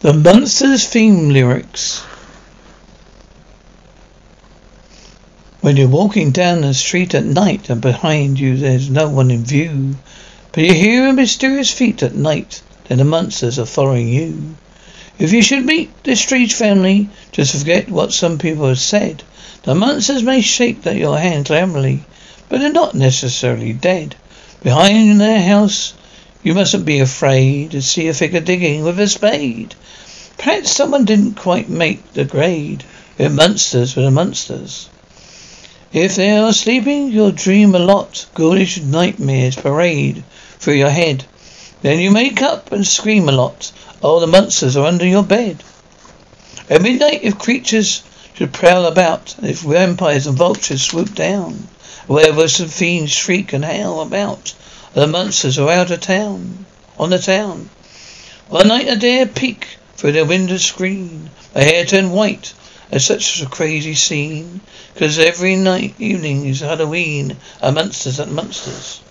[0.00, 2.02] The Munsters theme lyrics.
[5.62, 9.42] When you're walking down the street at night and behind you there's no one in
[9.42, 9.96] view,
[10.52, 14.56] but you hear a mysterious feet at night, then the Munsters are following you.
[15.18, 19.22] If you should meet this strange family, just forget what some people have said.
[19.62, 22.00] The Munsters may shake that your hand glamourily,
[22.50, 24.14] but they're not necessarily dead.
[24.62, 25.94] Behind their house,
[26.46, 29.74] you mustn't be afraid to see a figure digging with a spade.
[30.38, 32.84] Perhaps someone didn't quite make the grade.
[33.18, 34.88] We're Munsters, we're Munsters.
[35.92, 38.26] If they are sleeping, you'll dream a lot.
[38.34, 40.22] Ghoulish nightmares parade
[40.60, 41.24] through your head.
[41.82, 43.72] Then you wake up and scream a lot.
[44.00, 45.64] Oh, the Munsters are under your bed.
[46.70, 51.66] At midnight, if creatures should prowl about, if vampires and vultures swoop down,
[52.06, 54.54] werewolves and fiends shriek and howl about,
[54.96, 56.64] the Munsters are out of town,
[56.98, 57.68] on the town.
[58.48, 61.28] One night a dare peek through the window screen.
[61.54, 62.54] My hair turned white
[62.90, 64.62] at such a crazy scene.
[64.94, 67.36] Cause every night, evening is Halloween.
[67.60, 69.02] A Munsters and Munsters.